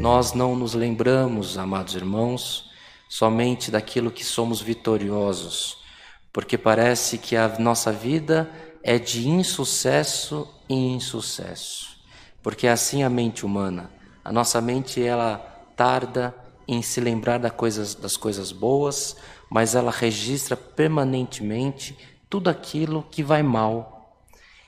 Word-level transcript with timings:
Nós 0.00 0.32
não 0.32 0.56
nos 0.56 0.74
lembramos, 0.74 1.58
amados 1.58 1.94
irmãos, 1.94 2.70
somente 3.08 3.70
daquilo 3.70 4.10
que 4.10 4.24
somos 4.24 4.62
vitoriosos, 4.62 5.78
porque 6.32 6.56
parece 6.56 7.18
que 7.18 7.36
a 7.36 7.58
nossa 7.58 7.92
vida 7.92 8.50
é 8.82 8.98
de 8.98 9.28
insucesso 9.28 10.48
em 10.68 10.94
insucesso, 10.94 11.98
porque 12.42 12.66
é 12.66 12.70
assim 12.70 13.02
a 13.02 13.10
mente 13.10 13.44
humana. 13.44 13.90
A 14.24 14.32
nossa 14.32 14.60
mente 14.60 15.02
ela 15.02 15.36
tarda 15.76 16.34
em 16.66 16.80
se 16.80 17.00
lembrar 17.00 17.38
das 17.38 17.52
coisas, 17.52 17.94
das 17.94 18.16
coisas 18.16 18.52
boas, 18.52 19.16
mas 19.50 19.74
ela 19.74 19.90
registra 19.90 20.56
permanentemente 20.56 21.98
tudo 22.28 22.48
aquilo 22.48 23.06
que 23.10 23.22
vai 23.22 23.42
mal 23.42 23.99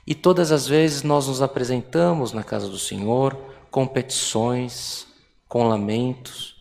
e 0.05 0.13
todas 0.13 0.51
as 0.51 0.67
vezes 0.67 1.03
nós 1.03 1.27
nos 1.27 1.41
apresentamos 1.41 2.33
na 2.33 2.43
casa 2.43 2.67
do 2.67 2.77
Senhor 2.77 3.37
com 3.71 3.87
petições, 3.87 5.07
com 5.47 5.67
lamentos. 5.67 6.55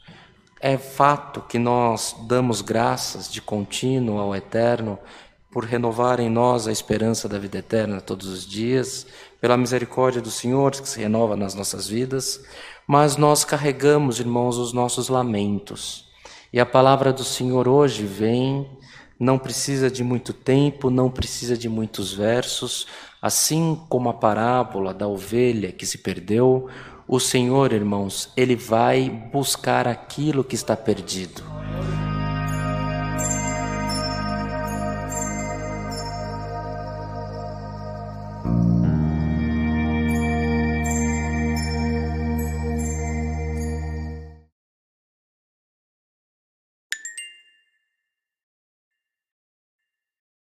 É 0.60 0.78
fato 0.78 1.40
que 1.40 1.58
nós 1.58 2.14
damos 2.28 2.60
graças 2.60 3.30
de 3.30 3.42
contínuo 3.42 4.18
ao 4.18 4.34
Eterno 4.34 4.98
por 5.52 5.64
renovar 5.64 6.18
em 6.18 6.30
nós 6.30 6.66
a 6.66 6.72
esperança 6.72 7.28
da 7.28 7.38
vida 7.38 7.58
eterna 7.58 8.00
todos 8.00 8.26
os 8.26 8.46
dias, 8.46 9.06
pela 9.38 9.56
misericórdia 9.56 10.22
do 10.22 10.30
Senhor 10.30 10.70
que 10.72 10.88
se 10.88 11.00
renova 11.00 11.36
nas 11.36 11.54
nossas 11.54 11.86
vidas, 11.86 12.42
mas 12.86 13.18
nós 13.18 13.44
carregamos, 13.44 14.18
irmãos, 14.18 14.56
os 14.56 14.72
nossos 14.72 15.10
lamentos. 15.10 16.08
E 16.50 16.58
a 16.58 16.64
palavra 16.64 17.12
do 17.12 17.22
Senhor 17.22 17.68
hoje 17.68 18.06
vem, 18.06 18.66
não 19.22 19.38
precisa 19.38 19.88
de 19.88 20.02
muito 20.02 20.32
tempo, 20.32 20.90
não 20.90 21.08
precisa 21.08 21.56
de 21.56 21.68
muitos 21.68 22.12
versos, 22.12 22.88
assim 23.22 23.80
como 23.88 24.08
a 24.08 24.14
parábola 24.14 24.92
da 24.92 25.06
ovelha 25.06 25.70
que 25.70 25.86
se 25.86 25.98
perdeu, 25.98 26.68
o 27.06 27.20
Senhor, 27.20 27.72
irmãos, 27.72 28.30
ele 28.36 28.56
vai 28.56 29.08
buscar 29.32 29.86
aquilo 29.86 30.42
que 30.42 30.56
está 30.56 30.76
perdido. 30.76 31.51